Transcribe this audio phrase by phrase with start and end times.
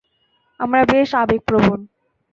[0.59, 1.79] আমরা বেশ আবেগপ্রবণ।